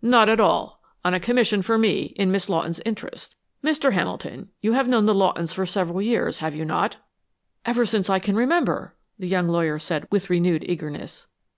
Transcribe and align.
"Not 0.00 0.30
at 0.30 0.40
all. 0.40 0.80
On 1.04 1.12
a 1.12 1.20
commission 1.20 1.60
for 1.60 1.76
me, 1.76 2.14
in 2.16 2.30
Miss 2.30 2.48
Lawton's 2.48 2.80
interests. 2.86 3.36
Mr. 3.62 3.92
Hamilton, 3.92 4.48
you 4.62 4.72
have 4.72 4.88
known 4.88 5.04
the 5.04 5.12
Lawtons 5.12 5.52
for 5.52 5.66
several 5.66 6.00
years, 6.00 6.38
have 6.38 6.54
you 6.54 6.64
not?" 6.64 6.96
"Ever 7.66 7.84
since 7.84 8.08
I 8.08 8.18
can 8.18 8.34
remember," 8.34 8.94
the 9.18 9.28
young 9.28 9.46
lawyer 9.46 9.78
said 9.78 10.08
with 10.10 10.30
renewed 10.30 10.64
eagerness. 10.66 11.26